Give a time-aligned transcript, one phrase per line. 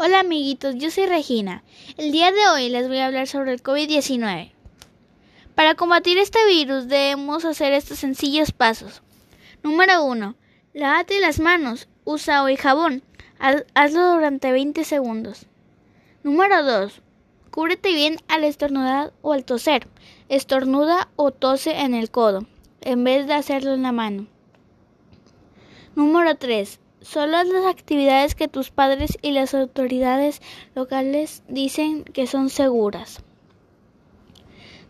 [0.00, 1.64] Hola amiguitos, yo soy Regina.
[1.96, 4.52] El día de hoy les voy a hablar sobre el COVID-19.
[5.56, 9.02] Para combatir este virus debemos hacer estos sencillos pasos.
[9.64, 10.36] Número 1.
[10.72, 11.88] Lávate las manos.
[12.04, 13.02] Usa hoy jabón.
[13.74, 15.46] Hazlo durante 20 segundos.
[16.22, 17.02] Número 2.
[17.50, 19.88] Cúbrete bien al estornudar o al toser.
[20.28, 22.46] Estornuda o tose en el codo,
[22.82, 24.28] en vez de hacerlo en la mano.
[25.96, 26.78] Número 3.
[27.00, 30.42] Solo las actividades que tus padres y las autoridades
[30.74, 33.22] locales dicen que son seguras.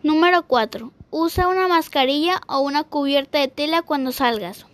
[0.01, 0.91] Número 4.
[1.11, 4.65] Usa una mascarilla o una cubierta de tela cuando salgas.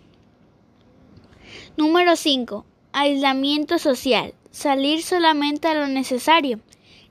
[1.76, 2.64] Número 5.
[2.92, 4.32] Aislamiento social.
[4.50, 6.60] Salir solamente a lo necesario.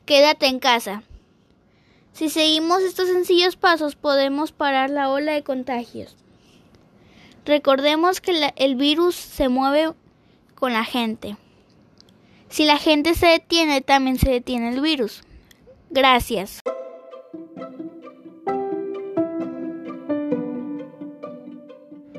[0.05, 1.03] Quédate en casa.
[2.13, 6.16] Si seguimos estos sencillos pasos podemos parar la ola de contagios.
[7.45, 9.94] Recordemos que el virus se mueve
[10.55, 11.38] con la gente.
[12.50, 15.23] Si la gente se detiene, también se detiene el virus.
[15.90, 16.62] Gracias.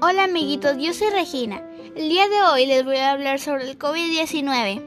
[0.01, 1.67] Hola amiguitos, yo soy Regina.
[1.97, 4.83] El día de hoy les voy a hablar sobre el COVID-19.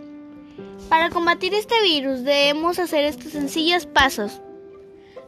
[0.88, 4.42] Para combatir este virus debemos hacer estos sencillos pasos.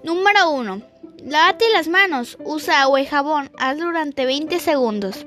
[0.03, 0.81] Número 1.
[1.25, 5.25] Lávate las manos, usa agua y jabón, hazlo durante 20 segundos.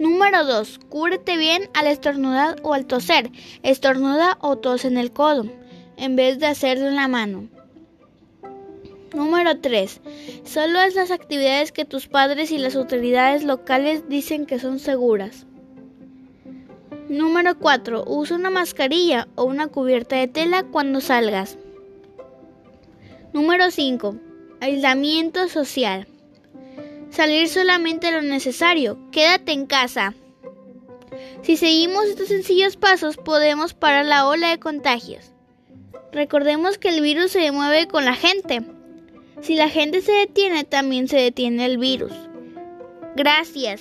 [0.00, 0.80] Número 2.
[0.88, 3.30] Cúbrete bien al estornudar o al toser.
[3.62, 5.44] Estornuda o tos en el codo,
[5.98, 7.50] en vez de hacerlo en la mano.
[9.14, 10.00] Número 3.
[10.44, 15.44] Solo es las actividades que tus padres y las autoridades locales dicen que son seguras.
[17.10, 18.04] Número 4.
[18.06, 21.58] Usa una mascarilla o una cubierta de tela cuando salgas.
[23.34, 24.16] Número 5.
[24.62, 26.08] Aislamiento social.
[27.10, 28.98] Salir solamente lo necesario.
[29.10, 30.14] Quédate en casa.
[31.42, 35.32] Si seguimos estos sencillos pasos podemos parar la ola de contagios.
[36.12, 38.62] Recordemos que el virus se mueve con la gente.
[39.40, 42.12] Si la gente se detiene, también se detiene el virus.
[43.16, 43.80] Gracias.